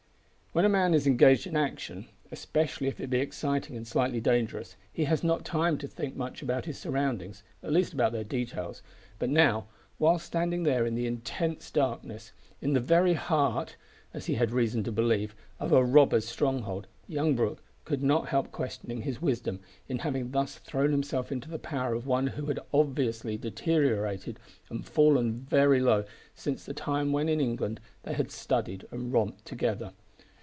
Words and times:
When 0.53 0.65
a 0.65 0.67
man 0.67 0.93
is 0.93 1.07
engaged 1.07 1.47
in 1.47 1.55
action 1.55 2.09
especially 2.29 2.87
if 2.89 2.99
it 2.99 3.09
be 3.09 3.21
exciting 3.21 3.77
and 3.77 3.87
slightly 3.87 4.19
dangerous 4.19 4.75
he 4.91 5.05
has 5.05 5.23
not 5.23 5.45
time 5.45 5.77
to 5.77 5.87
think 5.87 6.17
much 6.17 6.41
about 6.41 6.65
his 6.65 6.77
surroundings, 6.77 7.41
at 7.63 7.71
least 7.71 7.93
about 7.93 8.11
their 8.11 8.25
details, 8.25 8.81
but 9.17 9.29
now, 9.29 9.67
while 9.97 10.19
standing 10.19 10.63
there 10.63 10.85
in 10.85 10.93
the 10.95 11.07
intense 11.07 11.71
darkness, 11.71 12.33
in 12.61 12.73
the 12.73 12.81
very 12.81 13.13
heart 13.13 13.77
as 14.13 14.25
he 14.25 14.33
had 14.33 14.51
reason 14.51 14.83
to 14.83 14.91
believe 14.91 15.33
of 15.57 15.71
a 15.71 15.85
robber's 15.85 16.27
stronghold, 16.27 16.85
young 17.07 17.33
Brooke 17.33 17.63
could 17.85 18.03
not 18.03 18.27
help 18.27 18.51
questioning 18.51 19.03
his 19.03 19.21
wisdom 19.21 19.61
in 19.87 19.99
having 19.99 20.31
thus 20.31 20.57
thrown 20.57 20.91
himself 20.91 21.31
into 21.31 21.49
the 21.49 21.59
power 21.59 21.93
of 21.93 22.05
one 22.05 22.27
who 22.27 22.47
had 22.47 22.59
obviously 22.73 23.37
deteriorated 23.37 24.37
and 24.69 24.85
fallen 24.85 25.39
very 25.49 25.79
low 25.79 26.03
since 26.35 26.65
the 26.65 26.73
time 26.73 27.13
when 27.13 27.29
in 27.29 27.39
England 27.39 27.79
they 28.03 28.11
had 28.15 28.29
studied 28.29 28.85
and 28.91 29.13
romped 29.13 29.45
together. 29.45 29.93